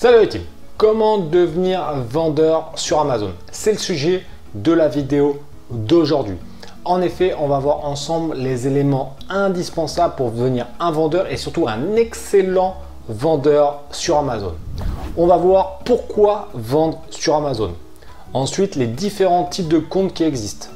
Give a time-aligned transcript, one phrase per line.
[0.00, 0.42] Salut les team
[0.76, 3.32] Comment devenir vendeur sur Amazon?
[3.50, 4.24] C'est le sujet
[4.54, 6.36] de la vidéo d'aujourd'hui.
[6.84, 11.66] En effet, on va voir ensemble les éléments indispensables pour devenir un vendeur et surtout
[11.66, 12.76] un excellent
[13.08, 14.54] vendeur sur Amazon.
[15.16, 17.72] On va voir pourquoi vendre sur Amazon.
[18.34, 20.68] Ensuite, les différents types de comptes qui existent.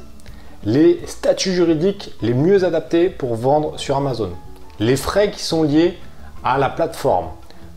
[0.65, 4.31] Les statuts juridiques les mieux adaptés pour vendre sur Amazon.
[4.79, 5.97] Les frais qui sont liés
[6.43, 7.27] à la plateforme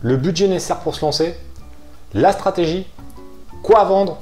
[0.01, 1.35] le budget nécessaire pour se lancer,
[2.13, 2.85] la stratégie,
[3.63, 4.17] quoi vendre,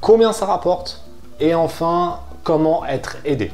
[0.00, 1.04] combien ça rapporte
[1.38, 3.52] et enfin comment être aidé.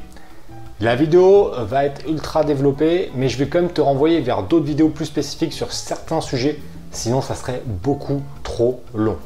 [0.80, 4.66] La vidéo va être ultra développée, mais je vais quand même te renvoyer vers d'autres
[4.66, 9.16] vidéos plus spécifiques sur certains sujets, sinon ça serait beaucoup trop long.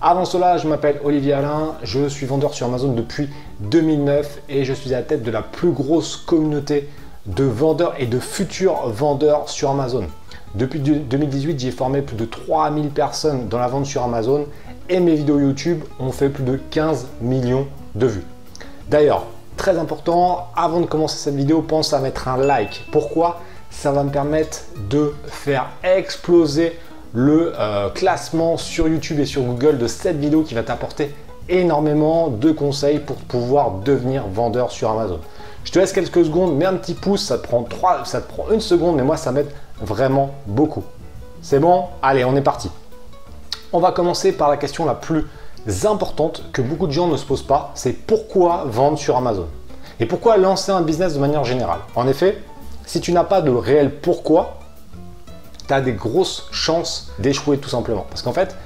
[0.00, 4.72] Avant cela, je m'appelle Olivier Alain, je suis vendeur sur Amazon depuis 2009 et je
[4.72, 6.88] suis à la tête de la plus grosse communauté
[7.26, 10.06] de vendeurs et de futurs vendeurs sur Amazon.
[10.54, 14.46] Depuis 2018, j'ai formé plus de 3000 personnes dans la vente sur Amazon
[14.90, 18.24] et mes vidéos YouTube ont fait plus de 15 millions de vues.
[18.90, 19.24] D'ailleurs,
[19.56, 22.86] très important, avant de commencer cette vidéo, pense à mettre un like.
[22.92, 23.40] Pourquoi?
[23.70, 26.78] Ça va me permettre de faire exploser
[27.14, 31.14] le euh, classement sur YouTube et sur Google de cette vidéo qui va t'apporter
[31.48, 35.20] énormément de conseils pour pouvoir devenir vendeur sur Amazon.
[35.64, 38.50] Je te laisse quelques secondes, mets un petit pouce, ça te prend 3, ça prend
[38.50, 39.50] une seconde, mais moi ça m'aide
[39.82, 40.84] vraiment beaucoup.
[41.42, 42.70] C'est bon Allez, on est parti.
[43.72, 45.24] On va commencer par la question la plus
[45.84, 49.46] importante que beaucoup de gens ne se posent pas, c'est pourquoi vendre sur Amazon?
[50.00, 51.78] Et pourquoi lancer un business de manière générale?
[51.94, 52.38] En effet,
[52.86, 54.58] si tu n'as pas de réel pourquoi,
[55.66, 58.06] tu as des grosses chances d'échouer tout simplement.
[58.08, 58.56] Parce qu'en fait,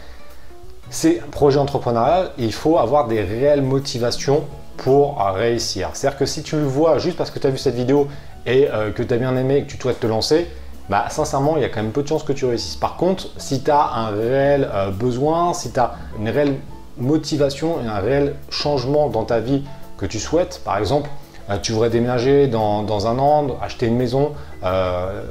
[0.88, 4.44] c'est un projet entrepreneurial, il faut avoir des réelles motivations
[4.76, 5.90] pour réussir.
[5.92, 8.08] C'est-à-dire que si tu le vois juste parce que tu as vu cette vidéo
[8.46, 10.48] et euh, que tu as bien aimé et que tu souhaites te lancer,
[10.88, 12.76] bah sincèrement, il y a quand même peu de chances que tu réussisses.
[12.76, 16.56] Par contre, si tu as un réel euh, besoin, si tu as une réelle
[16.96, 19.64] motivation et un réel changement dans ta vie
[19.98, 21.10] que tu souhaites, par exemple,
[21.50, 24.32] euh, tu voudrais déménager dans, un an, acheter une maison,
[24.62, 25.22] euh,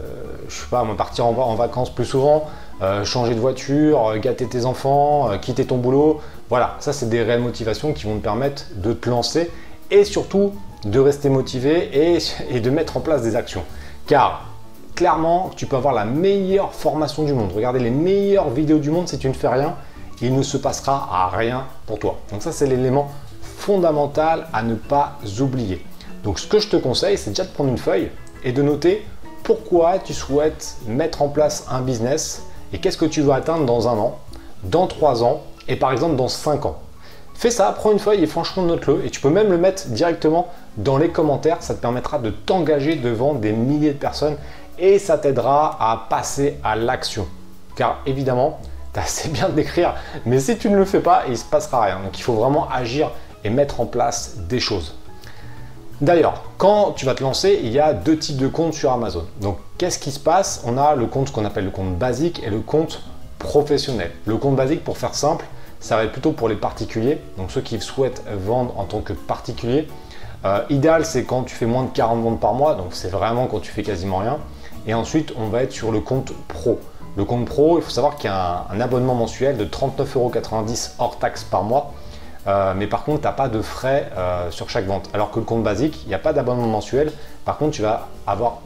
[0.49, 2.45] je sais pas, partir en, vacances plus souvent,
[3.03, 6.19] changer de voiture, gâter tes enfants, quitter ton boulot.
[6.49, 9.49] Voilà, ça c'est des réelles motivations qui vont te permettre de te lancer
[9.89, 11.89] et surtout de rester motivé
[12.49, 13.63] et de mettre en place des actions.
[14.05, 14.54] Car
[14.95, 17.51] clairement, tu peux avoir la meilleure formation du monde.
[17.53, 19.75] Regardez les meilleures vidéos du monde, si tu ne fais rien,
[20.21, 22.17] il ne se passera à rien pour toi.
[22.31, 23.11] Donc ça, c'est l'élément
[23.41, 25.85] fondamental à ne pas oublier.
[26.23, 28.09] Donc ce que je te conseille, c'est déjà de prendre une feuille
[28.43, 29.05] et de noter
[29.43, 33.87] pourquoi tu souhaites mettre en place un business et qu'est-ce que tu veux atteindre dans
[33.87, 34.17] un an,
[34.63, 36.79] dans trois ans et par exemple dans cinq ans.
[37.35, 40.47] Fais ça, prends une feuille et franchement note-le et tu peux même le mettre directement
[40.77, 41.57] dans les commentaires.
[41.59, 44.37] Ça te permettra de t'engager devant des milliers de personnes
[44.77, 47.27] et ça t'aidera à passer à l'action.
[47.75, 48.59] Car évidemment,
[48.93, 51.37] tu as assez bien de d'écrire, mais si tu ne le fais pas, il ne
[51.37, 51.99] se passera rien.
[52.03, 53.11] Donc il faut vraiment agir
[53.43, 54.95] et mettre en place des choses.
[56.01, 59.25] D'ailleurs, quand tu vas te lancer, il y a deux types de comptes sur Amazon.
[59.41, 60.61] Donc qu'est-ce qui se passe?
[60.65, 63.01] On a le compte qu'on appelle le compte basique et le compte
[63.39, 64.11] professionnel.
[64.25, 65.45] Le compte basique, pour faire simple,
[65.79, 69.13] ça va être plutôt pour les particuliers, donc ceux qui souhaitent vendre en tant que
[69.13, 69.87] particulier.
[70.45, 73.47] Euh, idéal, c'est quand tu fais moins de 40 ventes par mois, donc c'est vraiment
[73.47, 74.37] quand tu fais quasiment rien.
[74.85, 76.79] Et ensuite, on va être sur le compte pro.
[77.17, 81.17] Le compte pro, il faut savoir qu'il y a un, abonnement mensuel de 39,90€ hors
[81.17, 81.93] taxe par mois.
[82.45, 85.09] Euh, mais par contre, tu n'as pas de frais euh, sur chaque vente.
[85.13, 87.11] Alors que le compte basique, il n'y a pas d'abonnement mensuel.
[87.43, 88.09] Par contre, tu vas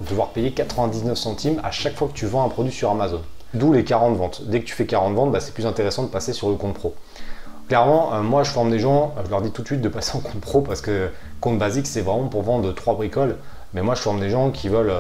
[0.09, 3.21] devoir payer 99 centimes à chaque fois que tu vends un produit sur Amazon.
[3.53, 4.41] D'où les 40 ventes.
[4.47, 6.73] Dès que tu fais 40 ventes, bah, c'est plus intéressant de passer sur le compte
[6.73, 6.93] pro.
[7.69, 10.17] Clairement, euh, moi je forme des gens, je leur dis tout de suite de passer
[10.17, 11.09] en compte pro parce que
[11.39, 13.37] compte basique c'est vraiment pour vendre trois bricoles.
[13.73, 14.91] Mais moi je forme des gens qui veulent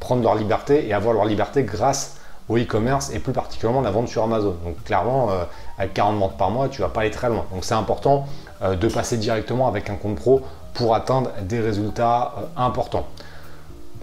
[0.00, 2.16] prendre leur liberté et avoir leur liberté grâce
[2.48, 4.56] au e-commerce et plus particulièrement la vente sur Amazon.
[4.64, 5.44] Donc clairement, euh,
[5.78, 7.44] avec 40 ventes par mois, tu vas pas aller très loin.
[7.52, 8.26] Donc c'est important
[8.62, 10.42] euh, de passer directement avec un compte pro
[10.74, 13.06] pour atteindre des résultats euh, importants.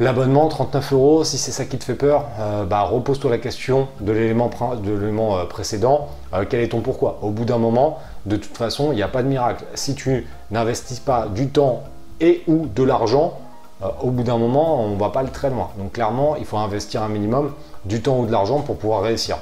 [0.01, 2.25] L'abonnement, 39 euros, si c'est ça qui te fait peur,
[2.67, 4.49] bah, repose-toi la question de l'élément
[5.47, 6.09] précédent.
[6.49, 7.19] quel est ton pourquoi?
[7.21, 9.63] Au bout d'un moment, de toute façon, il n'y a pas de miracle.
[9.75, 11.83] Si tu n'investis pas du temps
[12.19, 13.37] et ou de l'argent,
[13.83, 15.69] euh, au bout d'un moment, on ne va pas aller très loin.
[15.77, 17.53] Donc clairement, il faut investir un minimum
[17.85, 19.37] du temps ou de l'argent pour pouvoir réussir.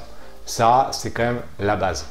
[0.46, 2.06] Ça, c'est quand même la base.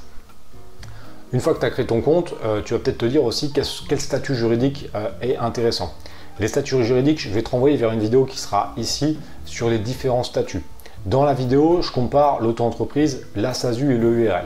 [1.31, 3.51] Une fois que tu as créé ton compte, euh, tu vas peut-être te dire aussi
[3.51, 5.93] quel, statut juridique euh, est intéressant.
[6.39, 9.77] Les statuts juridiques, je vais te renvoyer vers une vidéo qui sera ici sur les
[9.77, 10.63] différents statuts.
[11.05, 14.45] Dans la vidéo, je compare l'auto-entreprise, la SASU et le URL.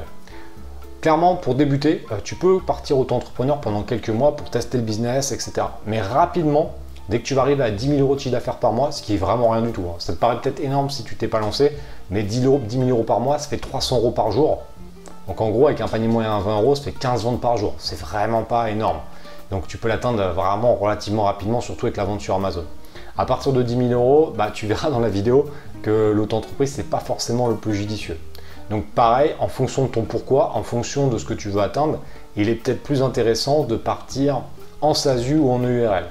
[1.01, 5.67] Clairement, pour débuter, tu peux partir auto-entrepreneur pendant quelques mois pour tester le business, etc.
[5.85, 6.73] Mais rapidement,
[7.09, 9.01] Dès que tu vas arriver à 10 000 euros de chiffre d'affaires par mois, ce
[9.01, 9.95] qui est vraiment rien du tout, hein.
[9.99, 11.73] ça te paraît peut-être énorme si tu t'es pas lancé,
[12.09, 14.61] mais 10 000, euros, par mois, ça fait 300 euros par jour.
[15.27, 17.57] Donc en gros, avec un panier moyen à 20 euros, ça fait 15 ventes par
[17.57, 17.73] jour.
[17.77, 18.99] C'est vraiment pas énorme.
[19.53, 22.65] Donc tu peux l'atteindre vraiment relativement rapidement, surtout avec la vente sur Amazon.
[23.19, 25.45] À partir de 10 000 euros, bah, tu verras dans la vidéo
[25.83, 28.17] que l'auto-entreprise, n'est pas forcément le plus judicieux.
[28.71, 31.99] Donc pareil, en fonction de ton pourquoi, en fonction de ce que tu veux atteindre,
[32.35, 34.41] il est peut-être plus intéressant de partir
[34.81, 36.05] en SASU ou en EURL.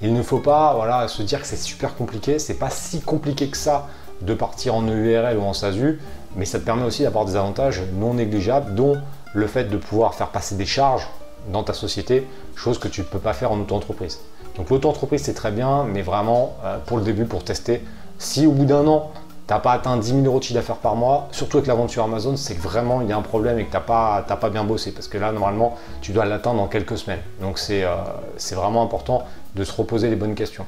[0.00, 3.56] Il ne faut pas se dire que c'est super compliqué, c'est pas si compliqué que
[3.56, 3.86] ça
[4.22, 6.00] de partir en EURL ou en SASU,
[6.34, 9.00] mais ça te permet aussi d'avoir des avantages non négligeables, dont
[9.34, 11.06] le fait de pouvoir faire passer des charges
[11.48, 14.20] dans ta société, chose que tu ne peux pas faire en auto-entreprise.
[14.56, 17.82] Donc l'auto-entreprise c'est très bien, mais vraiment euh, pour le début, pour tester,
[18.18, 19.10] si au bout d'un an,
[19.46, 21.74] tu n'as pas atteint 10 000 euros de chiffre d'affaires par mois, surtout avec la
[21.74, 23.80] vente sur Amazon, c'est que vraiment il y a un problème et que tu n'as
[23.80, 24.92] pas, bien bossé.
[24.92, 27.20] Parce que là, normalement, tu dois l'atteindre dans quelques semaines.
[27.40, 27.96] Donc euh,
[28.36, 29.24] c'est vraiment important
[29.56, 30.64] de se reposer les bonnes questions.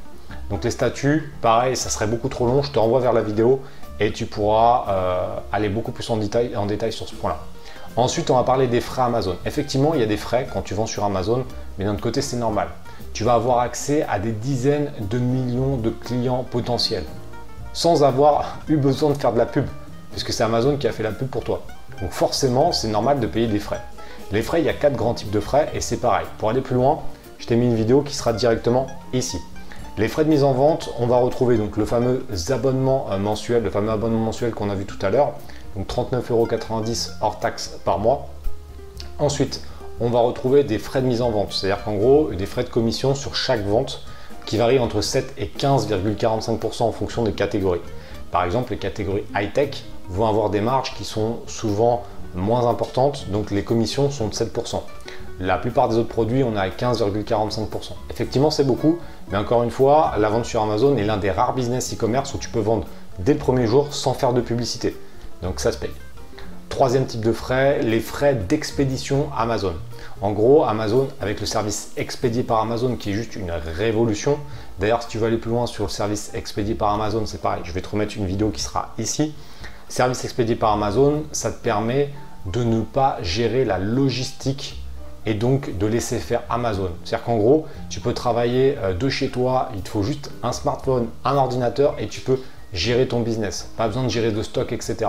[0.50, 2.62] Donc les statuts, pareil, ça serait beaucoup trop long.
[2.62, 3.62] Je te renvoie vers la vidéo
[4.00, 7.38] et tu pourras euh, aller beaucoup plus en en détail sur ce point-là.
[7.96, 9.36] Ensuite, on va parler des frais Amazon.
[9.46, 11.44] Effectivement, il y a des frais quand tu vends sur Amazon,
[11.78, 12.68] mais d'un autre côté, c'est normal.
[13.12, 17.04] Tu vas avoir accès à des dizaines de millions de clients potentiels
[17.74, 19.66] sans avoir eu besoin de faire de la pub,
[20.12, 21.62] puisque c'est Amazon qui a fait la pub pour toi.
[22.00, 23.80] Donc forcément, c'est normal de payer des frais.
[24.32, 26.26] Les frais, il y a quatre grands types de frais et c'est pareil.
[26.38, 27.00] Pour aller plus loin,
[27.38, 29.38] je t'ai mis une vidéo qui sera directement ici.
[29.98, 33.62] Les frais de mise en vente, on va retrouver donc le fameux abonnement euh, mensuel,
[33.62, 35.34] le fameux abonnement mensuel qu'on a vu tout à l'heure,
[35.76, 38.28] donc 39,90€ hors taxe par mois.
[39.18, 39.60] Ensuite,
[40.00, 42.68] on va retrouver des frais de mise en vente, c'est-à-dire qu'en gros, des frais de
[42.68, 44.02] commission sur chaque vente
[44.44, 47.80] qui varient entre 7 et 15,45% en fonction des catégories.
[48.30, 52.02] Par exemple, les catégories high-tech vont avoir des marges qui sont souvent
[52.34, 54.80] moins importantes, donc les commissions sont de 7%.
[55.40, 57.92] La plupart des autres produits, on est à 15,45%.
[58.10, 58.98] Effectivement, c'est beaucoup,
[59.30, 62.38] mais encore une fois, la vente sur Amazon est l'un des rares business e-commerce où
[62.38, 62.86] tu peux vendre
[63.18, 64.96] dès le premier jour sans faire de publicité.
[65.44, 65.90] Donc ça se paye.
[66.70, 69.74] Troisième type de frais, les frais d'expédition Amazon.
[70.20, 74.38] En gros, Amazon, avec le service expédié par Amazon, qui est juste une révolution.
[74.80, 77.60] D'ailleurs, si tu veux aller plus loin sur le service expédié par Amazon, c'est pareil.
[77.64, 79.34] Je vais te remettre une vidéo qui sera ici.
[79.88, 82.10] Service expédié par Amazon, ça te permet
[82.46, 84.82] de ne pas gérer la logistique
[85.26, 86.90] et donc de laisser faire Amazon.
[87.04, 90.52] C'est-à-dire qu'en gros, tu peux travailler euh, de chez toi, il te faut juste un
[90.52, 92.40] smartphone, un ordinateur et tu peux
[92.72, 93.70] gérer ton business.
[93.76, 95.06] Pas besoin de gérer de stock, etc.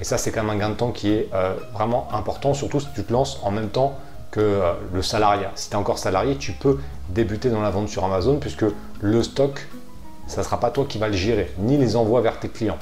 [0.00, 2.80] Et ça, c'est quand même un gain de temps qui est euh, vraiment important, surtout
[2.80, 3.94] si tu te lances en même temps
[4.30, 5.52] que euh, le salariat.
[5.54, 6.80] Si tu es encore salarié, tu peux
[7.10, 8.64] débuter dans la vente sur Amazon puisque
[9.00, 9.68] le stock,
[10.26, 12.78] ça ne sera pas toi qui va le gérer, ni les envois vers tes clients.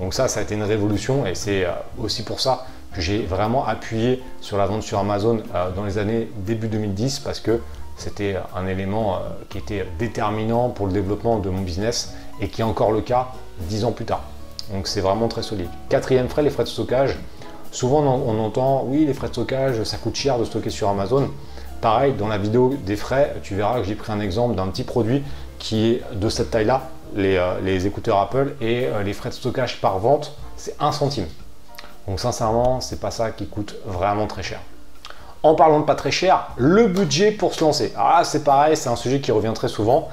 [0.00, 1.70] Donc ça, ça a été une révolution et c'est euh,
[2.02, 5.44] aussi pour ça que j'ai vraiment appuyé sur la vente sur Amazon
[5.76, 7.60] dans les années début 2010 parce que
[7.96, 12.64] c'était un élément qui était déterminant pour le développement de mon business et qui est
[12.64, 13.28] encore le cas
[13.68, 14.24] dix ans plus tard.
[14.72, 15.68] Donc c'est vraiment très solide.
[15.88, 17.16] Quatrième frais, les frais de stockage.
[17.72, 21.30] Souvent on entend, oui, les frais de stockage, ça coûte cher de stocker sur Amazon.
[21.80, 24.84] Pareil, dans la vidéo des frais, tu verras que j'ai pris un exemple d'un petit
[24.84, 25.22] produit
[25.58, 26.82] qui est de cette taille-là,
[27.14, 31.26] les, euh, écouteurs Apple, et euh, les frais de stockage par vente, c'est 1 centime.
[32.06, 34.60] Donc sincèrement, c'est pas ça qui coûte vraiment très cher.
[35.42, 37.92] En parlant de pas très cher, le budget pour se lancer.
[37.96, 40.08] Ah, c'est pareil, c'est un sujet qui revient très souvent.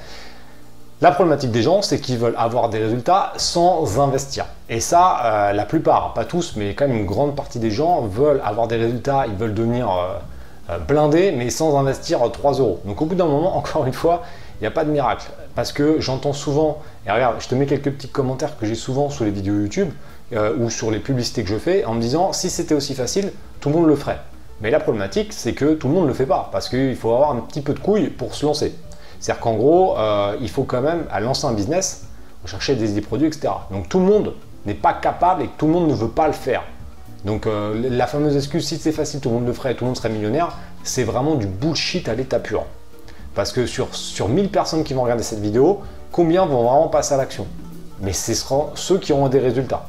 [1.00, 4.48] La problématique des gens, c'est qu'ils veulent avoir des résultats sans investir.
[4.68, 8.02] Et ça, euh, la plupart, pas tous, mais quand même une grande partie des gens
[8.08, 10.18] veulent avoir des résultats, ils veulent devenir euh,
[10.71, 12.80] euh, blindés, mais sans investir 3 euros.
[12.86, 14.24] Donc au bout d'un moment, encore une fois,
[14.60, 15.28] il n'y a pas de miracle.
[15.54, 19.12] Parce que j'entends souvent, et regarde, je te mets quelques petits commentaires que j'ai souvent
[19.12, 19.90] sous les vidéos YouTube
[20.60, 23.69] ou sur les publicités que je fais en me disant si c'était aussi facile, tout
[23.69, 24.19] le monde le ferait.
[24.62, 27.14] Mais la problématique, c'est que tout le monde ne le fait pas parce qu'il faut
[27.14, 28.76] avoir un petit peu de couilles pour se lancer.
[29.19, 32.07] C'est-à-dire qu'en gros, euh, il faut quand même, à lancer un business,
[32.47, 33.54] chercher des produits, etc.
[33.71, 34.33] Donc tout le monde
[34.66, 36.64] n'est pas capable et tout le monde ne veut pas le faire.
[37.26, 39.88] Donc euh, la fameuse excuse, si c'est facile, tout le monde le ferait, tout le
[39.88, 42.64] monde serait millionnaire, c'est vraiment du bullshit à l'état pur.
[43.36, 45.81] Parce que sur, sur 1000 personnes qui vont regarder cette vidéo,
[46.12, 47.45] combien vont vraiment passer à l'action?
[48.02, 49.86] Mais ce seront ceux qui auront des résultats.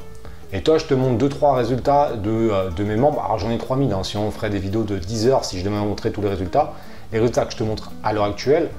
[0.51, 3.21] Et toi, je te montre 2-3 résultats de, euh, de, mes membres.
[3.23, 5.63] Alors j'en ai 3000, hein, si on ferait des vidéos de 10 heures, si je
[5.63, 6.73] devais montrer tous les résultats.
[7.11, 8.69] Les résultats que je te montre à l'heure actuelle,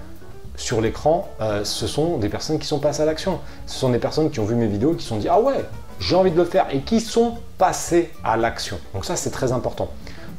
[0.57, 3.40] sur l'écran, euh, ce sont des personnes qui sont passées à l'action.
[3.66, 5.64] Ce sont des personnes qui ont vu mes vidéos, qui se sont dit Ah ouais,
[6.00, 8.78] j'ai envie de le faire et qui sont passées à l'action.
[8.95, 9.88] Donc, ça, c'est très important.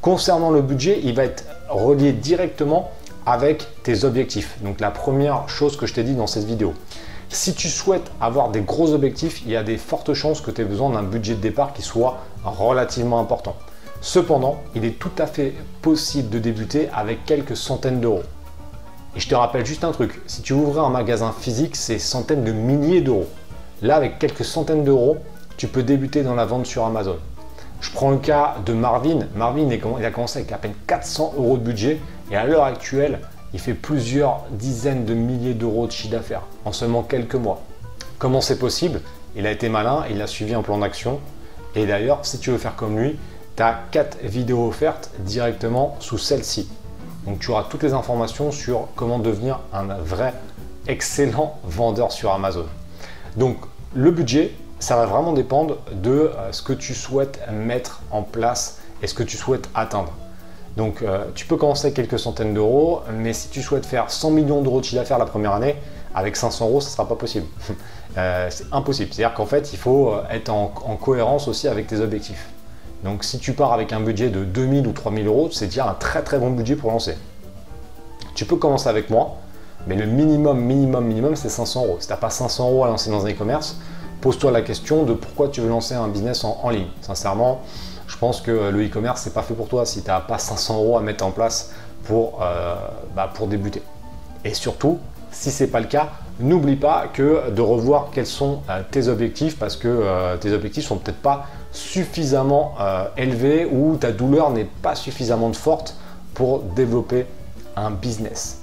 [0.01, 2.91] Concernant le budget, il va être relié directement
[3.25, 4.57] avec tes objectifs.
[4.61, 6.73] Donc, la première chose que je t'ai dit dans cette vidéo.
[7.29, 10.61] Si tu souhaites avoir des gros objectifs, il y a des fortes chances que tu
[10.61, 13.55] aies besoin d'un budget de départ qui soit relativement important.
[14.01, 18.23] Cependant, il est tout à fait possible de débuter avec quelques centaines d'euros.
[19.15, 22.43] Et je te rappelle juste un truc, si tu ouvrais un magasin physique, c'est centaines
[22.43, 23.27] de milliers d'euros.
[23.81, 25.17] Là, avec quelques centaines d'euros,
[25.57, 27.17] tu peux débuter dans la vente sur Amazon.
[27.81, 29.27] Je prends le cas de Marvin.
[29.35, 31.99] Marvin, il a commencé avec à peine 400 euros de budget
[32.31, 33.19] et à l'heure actuelle,
[33.53, 37.61] il fait plusieurs dizaines de milliers d'euros de chiffre d'affaires en seulement quelques mois.
[38.17, 39.01] Comment c'est possible?
[39.35, 41.19] Il a été malin, il a suivi un plan d'action.
[41.75, 43.17] Et d'ailleurs, si tu veux faire comme lui,
[43.57, 46.69] tu as 4 vidéos offertes directement sous celle-ci.
[47.25, 50.33] Donc tu auras toutes les informations sur comment devenir un vrai
[50.87, 52.65] excellent vendeur sur Amazon.
[53.37, 53.57] Donc
[53.93, 58.79] le budget, ça va vraiment dépendre de euh, ce que tu souhaites mettre en place
[59.01, 60.11] et ce que tu souhaites atteindre.
[60.77, 64.31] Donc euh, tu peux commencer avec quelques centaines d'euros, mais si tu souhaites faire 100
[64.31, 65.75] millions d'euros de chiffre d'affaires la première année,
[66.15, 67.45] avec 500 euros, ça ne sera pas possible.
[68.17, 69.13] Euh, c'est impossible.
[69.13, 72.49] C'est-à-dire qu'en fait, il faut être en, cohérence aussi avec tes objectifs.
[73.03, 75.93] Donc si tu pars avec un budget de 2000 ou 3000 euros, c'est déjà un
[75.93, 77.17] très très bon budget pour lancer.
[78.35, 79.37] Tu peux commencer avec moi,
[79.87, 81.97] mais le minimum, minimum, minimum, c'est 500 euros.
[81.99, 83.77] Si tu n'as pas 500 euros à lancer dans un e-commerce,
[84.21, 86.87] pose-toi la question de pourquoi tu veux lancer un business en, ligne.
[87.01, 87.61] Sincèrement,
[88.07, 90.75] je pense que le e-commerce, c'est pas fait pour toi si tu n'as pas 500
[90.75, 91.71] euros à mettre en place
[92.03, 92.75] pour, euh,
[93.15, 93.81] bah, pour débuter.
[94.45, 94.99] Et surtout,
[95.31, 96.09] si ce n'est pas le cas,
[96.39, 100.85] n'oublie pas que de revoir quels sont euh, tes objectifs parce que euh, tes objectifs
[100.85, 102.75] sont peut-être pas suffisamment
[103.15, 105.95] élevés ou ta douleur n'est pas suffisamment forte
[106.33, 107.25] pour développer
[107.77, 108.59] un business.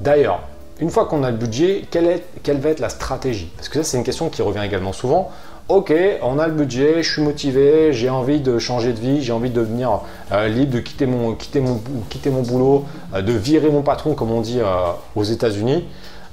[0.00, 0.40] D'ailleurs,
[0.80, 3.50] une fois qu'on a le budget, quelle, va être la stratégie?
[3.56, 5.30] Parce que ça, c'est une question qui revient également souvent.
[5.68, 5.92] Ok,
[6.22, 9.50] on a le budget, je suis motivé, j'ai envie de changer de vie, j'ai envie
[9.50, 13.70] de devenir euh, libre, de quitter mon, quitter mon, quitter mon boulot, euh, de virer
[13.70, 15.84] mon patron, comme on dit euh, aux États-Unis.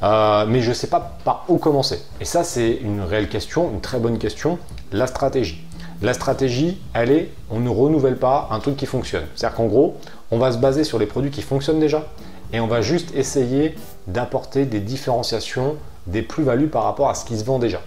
[0.04, 2.02] Mais je ne sais pas par où commencer.
[2.20, 4.60] Et ça, c'est une réelle question, une très bonne question,
[4.92, 5.64] la stratégie.
[6.02, 9.24] La stratégie, elle est, on ne renouvelle pas un truc qui fonctionne.
[9.36, 9.96] C'est-à-dire qu'en gros,
[10.32, 12.04] on va se baser sur les produits qui fonctionnent déjà
[12.52, 13.76] et on va juste essayer
[14.08, 15.76] d'apporter des différenciations,
[16.08, 17.82] des plus-values par rapport à ce qui se vend déjà.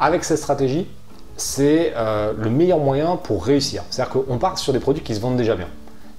[0.00, 0.88] Avec cette stratégie,
[1.36, 3.82] c'est euh, le meilleur moyen pour réussir.
[3.90, 5.68] C'est-à-dire qu'on part sur des produits qui se vendent déjà bien.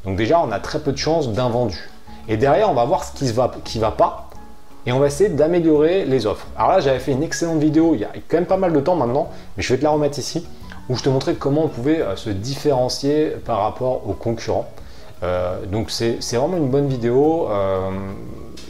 [0.06, 1.90] Donc déjà, on a très peu de chances d'un vendu.
[2.28, 4.30] Et derrière, on va voir ce qui ne va, va pas
[4.86, 6.48] et on va essayer d'améliorer les offres.
[6.58, 8.80] Alors là, j'avais fait une excellente vidéo il y a quand même pas mal de
[8.80, 10.46] temps maintenant, mais je vais te la remettre ici,
[10.90, 14.70] où je te montrais comment on pouvait euh, se différencier par rapport aux concurrents.
[15.24, 17.48] Euh, donc c'est vraiment une bonne vidéo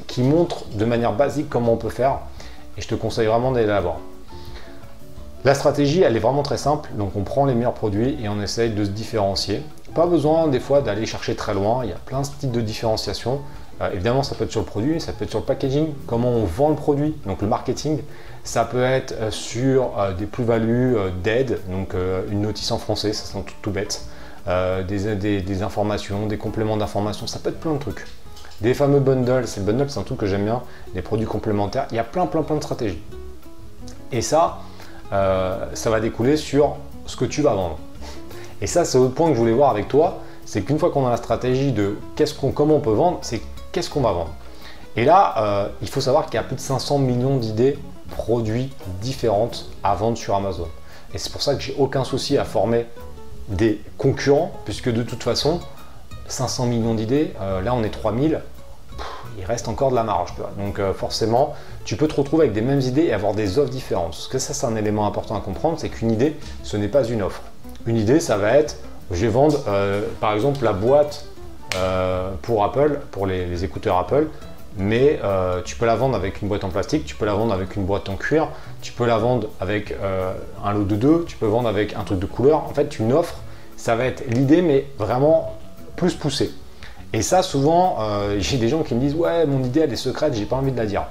[0.08, 2.20] qui montre de manière basique comment on peut faire
[2.77, 3.98] et je te conseille vraiment d'aller la voir.
[5.46, 6.89] La stratégie, elle est vraiment très simple.
[6.98, 9.62] Donc, on prend les meilleurs produits et on essaye de se différencier.
[9.93, 11.84] Pas besoin des fois d'aller chercher très loin.
[11.84, 13.41] Il y a plein de types de différenciation.
[13.82, 16.30] Euh, évidemment, ça peut être sur le produit, ça peut être sur le packaging, comment
[16.30, 18.00] on vend le produit, donc le marketing.
[18.44, 21.96] Ça peut être euh, sur euh, des plus-values d'aide, donc
[22.30, 24.06] une notice en français, ça sent tout, bête.
[24.88, 28.06] Des, des, informations, des compléments d'informations, ça peut être plein de trucs.
[28.60, 30.62] Des fameux bundles, c'est le bundle, c'est un truc que j'aime bien,
[30.94, 31.88] des produits complémentaires.
[31.92, 33.01] Il y a plein, plein, plein de stratégies.
[34.12, 34.60] Et ça,
[35.12, 36.75] euh, ça va découler sur
[37.06, 37.77] ce que tu vas vendre.
[38.62, 41.06] Et ça, c'est autre point que je voulais voir avec toi, c'est qu'une fois qu'on
[41.08, 43.42] a la stratégie de qu'est-ce qu'on, comment on peut vendre, c'est
[43.74, 44.34] qu'est-ce qu'on va vendre.
[44.96, 47.77] Et là, euh, il faut savoir qu'il y a plus de 500 millions d'idées
[48.12, 50.68] produits différentes à vendre sur Amazon.
[51.13, 52.86] Et c'est pour ça que j'ai aucun souci à former
[53.50, 55.60] des concurrents, puisque de toute façon,
[56.27, 58.42] 500 millions d'idées, euh, là on est 3000,
[59.39, 60.36] il reste encore de la marge.
[60.58, 63.72] Donc euh, forcément, tu peux te retrouver avec des mêmes idées et avoir des offres
[63.72, 64.12] différentes.
[64.12, 67.03] Parce que ça, c'est un élément important à comprendre, c'est qu'une idée, ce n'est pas
[67.03, 67.42] une offre.
[67.88, 68.77] Une idée, ça va être,
[69.12, 69.60] je vais vendre
[70.22, 71.25] par exemple la boîte
[72.42, 74.27] pour Apple, pour les, écouteurs Apple,
[74.77, 75.20] mais
[75.65, 77.86] tu peux la vendre avec une boîte en plastique, tu peux la vendre avec une
[77.86, 78.50] boîte en cuir,
[78.82, 79.96] tu peux la vendre avec
[80.63, 82.63] un lot de deux, tu peux vendre avec un truc de couleur.
[82.65, 83.36] En fait, une offre,
[83.77, 85.58] ça va être l'idée, mais vraiment
[85.96, 86.51] plus poussé.
[87.13, 89.98] Et ça, souvent, euh, j'ai des gens qui me disent Ouais, mon idée, elle est
[89.98, 91.03] secrète, j'ai pas envie de la dire.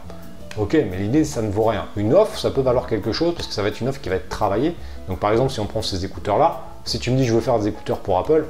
[0.59, 1.87] Ok, mais l'idée, ça ne vaut rien.
[1.97, 4.09] Une offre, ça peut valoir quelque chose parce que ça va être une offre qui
[4.09, 4.75] va être travaillée.
[5.09, 7.59] Donc, par exemple, si on prend ces écouteurs-là, si tu me dis je veux faire
[7.59, 8.45] des écouteurs pour Apple,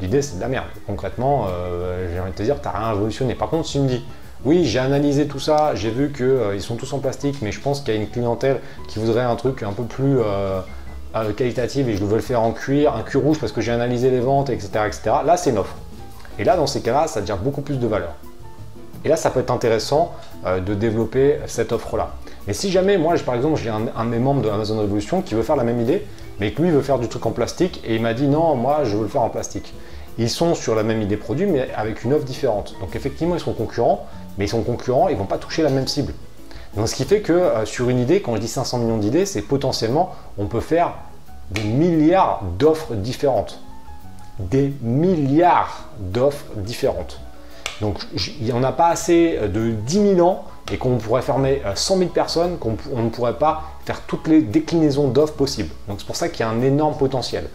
[0.00, 0.66] l'idée, c'est de la merde.
[0.86, 3.34] Concrètement, euh, j'ai envie de te dire, tu n'as rien révolutionné.
[3.34, 4.04] Par contre, si tu me dis
[4.44, 7.60] oui, j'ai analysé tout ça, j'ai vu qu'ils euh, sont tous en plastique, mais je
[7.60, 10.18] pense qu'il y a une clientèle qui voudrait un truc un peu plus
[11.36, 14.10] qualitatif et je veux le faire en cuir, un cuir rouge parce que j'ai analysé
[14.10, 14.70] les ventes, etc.
[14.86, 15.00] etc.
[15.24, 15.74] Là, c'est une offre.
[16.38, 18.14] Et là, dans ces cas-là, ça devient beaucoup plus de valeur.
[19.04, 20.12] Et là, ça peut être intéressant
[20.46, 22.14] euh, de développer cette offre-là.
[22.46, 25.22] Mais si jamais, moi, par exemple, j'ai un, un, de mes membres de Amazon Revolution
[25.22, 26.06] qui veut faire la même idée,
[26.40, 28.84] mais que lui veut faire du truc en plastique, et il m'a dit non, moi,
[28.84, 29.74] je veux le faire en plastique.
[30.18, 32.74] Ils sont sur la même idée produit, mais avec une offre différente.
[32.80, 34.06] Donc effectivement, ils sont concurrents,
[34.38, 36.14] mais ils sont concurrents, ils vont pas toucher la même cible.
[36.76, 39.26] Donc ce qui fait que euh, sur une idée, quand je dis 500 millions d'idées,
[39.26, 40.94] c'est potentiellement, on peut faire
[41.50, 43.60] des milliards d'offres différentes.
[44.38, 47.20] Des milliards d'offres différentes.
[47.80, 51.62] Donc il n'y en a pas assez de 10 000 ans et qu'on pourrait fermer
[51.74, 55.70] 100 000 personnes, qu'on ne pourrait pas faire toutes les déclinaisons d'offres possibles.
[55.88, 57.48] Donc c'est pour ça qu'il y a un énorme potentiel.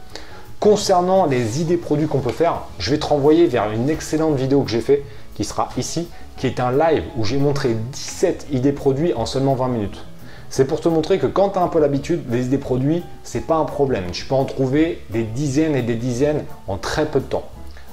[0.59, 4.63] Concernant les idées produits qu'on peut faire, je vais te renvoyer vers une excellente vidéo
[4.63, 5.03] que j'ai fait
[5.35, 6.07] qui sera ici,
[6.37, 10.03] qui est un live où j'ai montré 17 idées produits en seulement 20 minutes.
[10.49, 13.45] C'est pour te montrer que quand tu as un peu l'habitude, les idées produits, c'est
[13.45, 14.05] pas un problème.
[14.11, 17.43] Tu peux en trouver des dizaines et des dizaines en très peu de temps.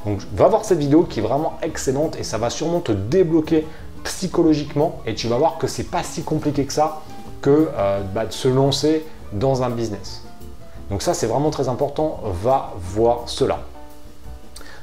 [0.06, 3.66] Donc va voir cette vidéo qui est vraiment excellente et ça va sûrement te débloquer
[4.04, 7.02] psychologiquement et tu vas voir que c'est pas si compliqué que ça
[7.40, 10.22] que euh, bah, de se lancer dans un business.
[10.90, 12.20] Donc ça, c'est vraiment très important.
[12.42, 13.60] Va voir cela.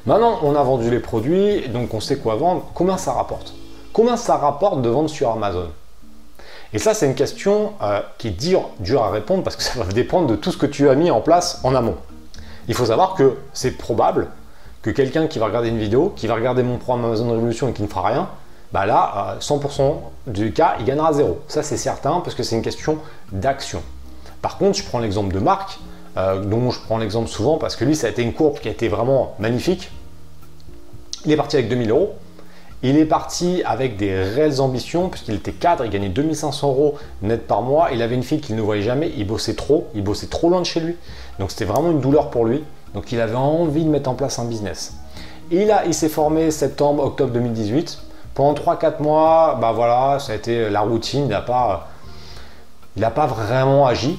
[0.06, 2.66] Maintenant, on a vendu les produits, donc on sait quoi vendre.
[2.74, 3.54] Combien ça rapporte?
[3.94, 5.70] Combien ça rapporte de vendre sur Amazon?
[6.74, 9.84] Et ça, c'est une question euh, qui est dure, dure à répondre parce que ça
[9.84, 11.96] va dépendre de tout ce que tu as mis en place en amont.
[12.68, 14.30] Il faut savoir que c'est probable
[14.82, 17.74] que quelqu'un qui va regarder une vidéo, qui va regarder mon programme Amazon Révolution et
[17.74, 18.30] qui ne fera rien,
[18.72, 19.94] bah là, 100% euh,
[20.28, 21.40] du cas, il gagnera zéro.
[21.48, 22.98] Ça, c'est certain parce que c'est une question
[23.32, 23.82] d'action.
[24.42, 25.80] Par contre, je prends l'exemple de Marc,
[26.18, 28.68] euh, dont je prends l'exemple souvent parce que lui, ça a été une courbe qui
[28.68, 29.92] a été vraiment magnifique.
[31.26, 32.14] Il est parti avec 2000 euros.
[32.82, 37.46] Il est parti avec des réelles ambitions puisqu'il était cadre, il gagnait 2500 euros net
[37.46, 37.90] par mois.
[37.92, 40.62] Il avait une fille qu'il ne voyait jamais, il bossait trop, il bossait trop loin
[40.62, 40.96] de chez lui.
[41.40, 42.64] Donc c'était vraiment une douleur pour lui.
[42.94, 44.94] Donc il avait envie de mettre en place un business.
[45.52, 48.00] Il, il s'est formé septembre, octobre 2018.
[48.34, 51.90] Pendant 3-4 mois, bah voilà, ça a été la routine, il n'a pas,
[52.98, 54.18] pas vraiment agi.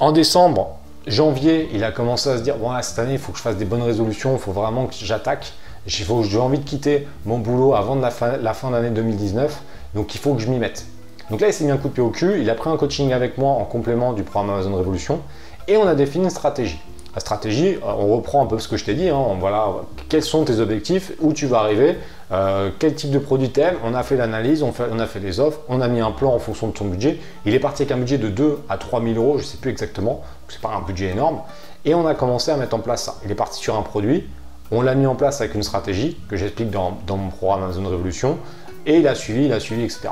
[0.00, 3.42] En décembre, janvier, il a commencé à se dire, cette année, il faut que je
[3.42, 5.52] fasse des bonnes résolutions, il faut vraiment que j'attaque.
[5.86, 9.62] J'ai envie de quitter mon boulot avant la fin, la fin d'année 2019,
[9.94, 10.86] donc il faut que je m'y mette.
[11.30, 12.76] Donc là, il s'est mis un coup de pied au cul, il a pris un
[12.76, 15.20] coaching avec moi en complément du programme Amazon Révolution,
[15.68, 16.80] et on a défini une stratégie.
[17.14, 19.68] La stratégie, euh, on reprend un peu ce que je t'ai dit, hein, voilà,
[20.08, 21.96] quels sont tes objectifs, où tu vas arriver,
[22.32, 25.38] euh, quel type de produit t'aimes, on a fait l'analyse, on, on, a fait les
[25.38, 27.20] offres, on a mis un plan en fonction de ton budget.
[27.46, 29.58] Il est parti avec un budget de 2 à 3 000 euros, je ne sais
[29.58, 31.42] plus exactement, c'est pas un budget énorme,
[31.84, 33.14] et on a commencé à mettre en place ça.
[33.24, 34.24] Il est parti sur un produit,
[34.72, 37.88] on l'a mis en place avec une stratégie que j'explique dans, dans mon programme Amazon
[37.88, 38.38] Révolution,
[38.86, 40.08] et il a suivi, il a suivi, etc.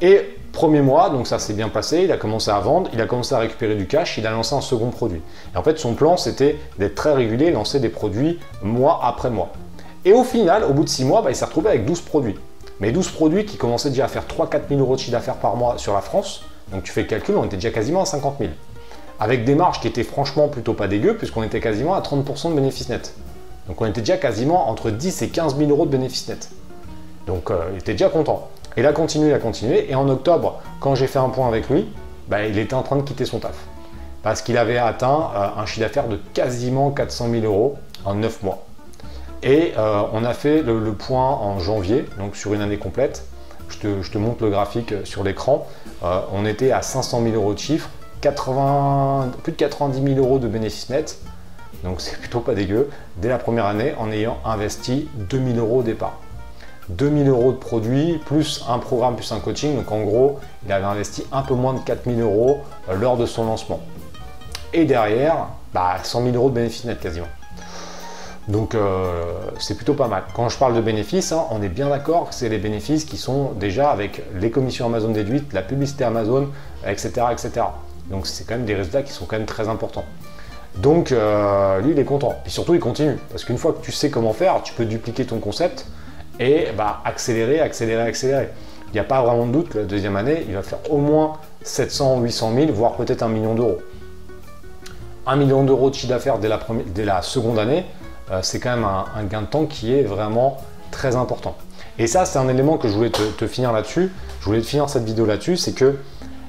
[0.00, 3.06] Et Premier mois, donc ça s'est bien passé, il a commencé à vendre, il a
[3.06, 5.20] commencé à récupérer du cash, il a lancé un second produit.
[5.52, 9.50] Et en fait, son plan, c'était d'être très régulier, lancer des produits mois après mois.
[10.04, 12.36] Et au final, au bout de 6 mois, bah, il s'est retrouvé avec 12 produits.
[12.78, 15.56] Mais 12 produits qui commençaient déjà à faire 3-4 000 euros de chiffre d'affaires par
[15.56, 16.44] mois sur la France.
[16.70, 18.50] Donc tu fais le calcul, on était déjà quasiment à 50 000.
[19.18, 22.54] Avec des marges qui étaient franchement plutôt pas dégueu, puisqu'on était quasiment à 30% de
[22.54, 23.12] bénéfices nets.
[23.66, 26.48] Donc on était déjà quasiment entre 10 et 15 000 euros de bénéfices nets.
[27.26, 28.48] Donc euh, il était déjà content.
[28.76, 29.90] Il a continué, il a continué.
[29.90, 31.86] Et en octobre, quand j'ai fait un point avec lui,
[32.28, 33.56] bah, il était en train de quitter son taf.
[34.22, 38.42] Parce qu'il avait atteint euh, un chiffre d'affaires de quasiment 400 000 euros en 9
[38.42, 38.64] mois.
[39.42, 43.24] Et euh, on a fait le, point en janvier, donc sur une année complète.
[43.68, 45.66] Je te, montre le graphique euh, sur l'écran.
[46.02, 47.90] on était à 500 000 euros de chiffre,
[48.22, 51.18] 80, plus de 90 000 euros de bénéfices nets.
[51.82, 52.88] Donc c'est plutôt pas dégueu.
[53.18, 56.18] Dès la première année, en ayant investi 2000 euros au départ.
[56.88, 59.76] 2000 euros de produits, plus un programme, plus un coaching.
[59.76, 63.26] Donc en gros, il avait investi un peu moins de 4000 euros euh, lors de
[63.26, 63.80] son lancement.
[64.72, 67.28] Et derrière, bah, 100 000 euros de bénéfices nets quasiment.
[68.48, 69.22] Donc euh,
[69.58, 70.24] c'est plutôt pas mal.
[70.34, 73.16] Quand je parle de bénéfices, hein, on est bien d'accord que c'est les bénéfices qui
[73.16, 76.50] sont déjà avec les commissions Amazon déduites, la publicité Amazon,
[76.86, 77.26] etc.
[77.32, 77.66] etc.
[78.10, 80.04] Donc c'est quand même des résultats qui sont quand même très importants.
[80.76, 82.34] Donc euh, lui il est content.
[82.44, 83.16] Et surtout il continue.
[83.30, 85.86] Parce qu'une fois que tu sais comment faire, tu peux dupliquer ton concept
[86.40, 88.48] et bah, accélérer, accélérer, accélérer.
[88.88, 90.98] Il n'y a pas vraiment de doute que la deuxième année, il va faire au
[90.98, 93.78] moins 700, 800 000, voire peut-être un million d'euros.
[95.26, 97.86] Un million d'euros de chiffre d'affaires dès, la seconde année,
[98.30, 100.58] euh, c'est quand même un, gain de temps qui est vraiment
[100.90, 101.56] très important.
[101.98, 104.12] Et ça, c'est un élément que je voulais te, finir là-dessus.
[104.40, 105.96] Je voulais te finir cette vidéo là-dessus, c'est que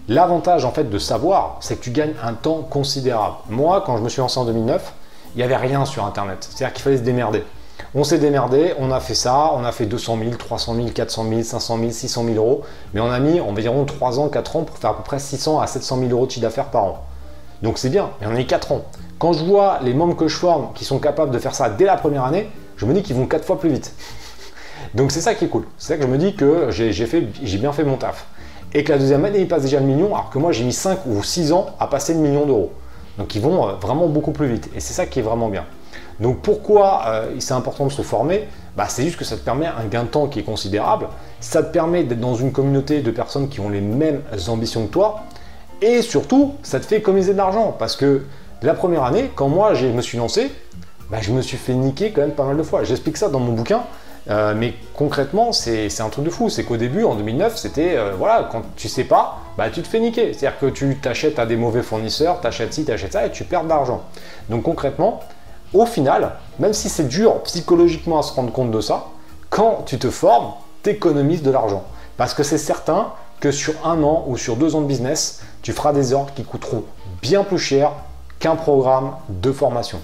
[0.08, 3.38] l'avantage en fait de savoir, c'est que tu gagnes un temps considérable.
[3.50, 4.94] Moi, quand je me suis lancé en 2009,
[5.36, 6.48] il n'y avait rien sur Internet.
[6.50, 7.44] C'est-à-dire qu'il fallait se démerder.
[7.94, 11.26] On s'est démerdé, on a fait ça, on a fait 200 000, 300 000, 400
[11.30, 12.62] 000, 500 000, 600 000 euros,
[12.94, 15.60] mais on a mis environ 3 ans, 4 ans pour faire à peu près 600
[15.60, 17.06] à 700 000 euros de chiffre d'affaires par an.
[17.62, 18.82] Donc c'est bien, mais on a mis 4 ans.
[19.18, 21.86] Quand je vois les membres que je forme qui sont capables de faire ça dès
[21.86, 23.94] la première année, je me dis qu'ils vont 4 fois plus vite.
[24.94, 25.66] Donc c'est ça qui est cool.
[25.78, 28.26] C'est ça que je me dis que j'ai bien fait mon taf.
[28.74, 30.74] Et que la deuxième année, ils passent déjà le million, alors que moi j'ai mis
[30.74, 32.74] 5 ou 6 ans à passer le million d'euros.
[33.18, 34.70] Donc ils vont euh, vraiment beaucoup plus vite.
[34.76, 35.64] Et c'est ça qui est vraiment bien.
[36.20, 39.66] Donc pourquoi euh, c'est important de se former bah, C'est juste que ça te permet
[39.66, 41.08] un gain de temps qui est considérable,
[41.40, 44.92] ça te permet d'être dans une communauté de personnes qui ont les mêmes ambitions que
[44.92, 45.24] toi,
[45.82, 48.24] et surtout, ça te fait économiser de l'argent, parce que
[48.62, 50.52] la première année, quand moi je me suis lancé,
[51.12, 52.84] bah, je me suis fait niquer quand même pas mal de fois.
[52.84, 53.84] J'explique ça dans mon bouquin,
[54.30, 56.50] Euh, mais concrètement, c'est un truc de fou.
[56.50, 59.88] C'est qu'au début, en 2009, c'était, euh, voilà, quand tu sais pas, bah, tu te
[59.88, 60.34] fais niquer.
[60.34, 63.66] C'est-à-dire que tu t'achètes à des mauvais fournisseurs, t'achètes ci, t'achètes ça, et tu perds
[63.66, 64.02] de l'argent.
[64.50, 65.22] Donc concrètement,
[65.80, 69.08] au final, même si c'est dur psychologiquement à se rendre compte de ça,
[69.50, 71.84] quand tu te formes, tu économises de l'argent.
[72.18, 75.74] Parce que c'est certain que sur un an ou sur deux ans de business, tu
[75.74, 76.84] feras des ordres qui coûteront
[77.22, 77.92] bien plus cher
[78.40, 80.00] qu'un programme de formation.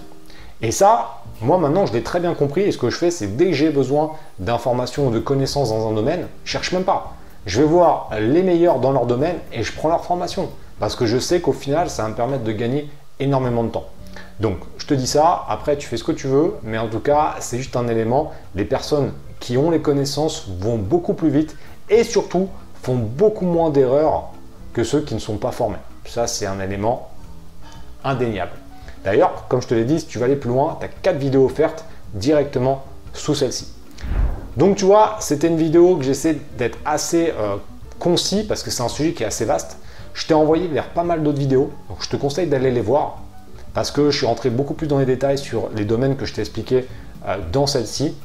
[0.61, 3.35] Et ça, moi maintenant, je l'ai très bien compris et ce que je fais, c'est
[3.35, 7.13] dès que j'ai besoin d'informations ou de connaissances dans un domaine, je cherche même pas.
[7.45, 10.49] Je vais voir les meilleurs dans leur domaine et je prends leur formation.
[10.79, 13.85] Parce que je sais qu'au final, ça va me permettre de gagner énormément de temps.
[14.41, 16.99] Donc, je te dis ça, après tu fais ce que tu veux, mais en tout
[16.99, 18.31] cas, c'est juste un élément.
[18.55, 21.55] Les personnes qui ont les connaissances vont beaucoup plus vite
[21.91, 22.49] et surtout
[22.81, 24.31] font beaucoup moins d'erreurs
[24.73, 25.77] que ceux qui ne sont pas formés.
[26.05, 27.09] Ça, c'est un élément
[28.03, 28.53] indéniable.
[29.05, 31.17] D'ailleurs, comme je te l'ai dit, si tu veux aller plus loin, tu as 4
[31.17, 33.71] vidéos offertes directement sous celle-ci.
[34.57, 37.57] Donc tu vois, c'était une vidéo que j'essaie d'être assez euh,
[37.99, 39.77] concis parce que c'est un sujet qui est assez vaste.
[40.15, 43.19] Je t'ai envoyé vers pas mal d'autres vidéos, donc je te conseille d'aller les voir
[43.73, 46.33] parce que je suis rentré beaucoup plus dans les détails sur les domaines que je
[46.33, 46.87] t'ai expliqué
[47.27, 48.15] euh, dans celle-ci.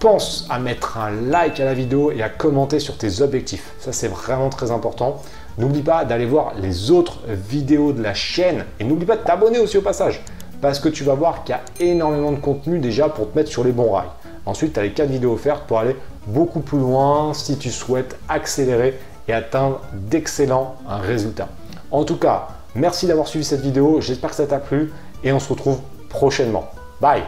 [0.00, 3.72] Pense à mettre un like à la vidéo et à commenter sur tes objectifs.
[3.80, 5.20] Ça, c'est vraiment très important.
[5.58, 9.58] N'oublie pas d'aller voir les autres vidéos de la chaîne et n'oublie pas de t'abonner
[9.58, 10.22] aussi au passage
[10.60, 13.50] parce que tu vas voir qu'il y a énormément de contenu déjà pour te mettre
[13.50, 14.08] sur les bons rails.
[14.46, 15.96] Ensuite, tu as les 4 vidéos offertes pour aller
[16.26, 21.48] beaucoup plus loin si tu souhaites accélérer et atteindre d'excellents résultats.
[21.90, 22.48] En tout cas,
[22.78, 26.70] merci d'avoir suivi cette vidéo, j'espère que ça t'a plu et on se retrouve prochainement.
[27.00, 27.22] Bye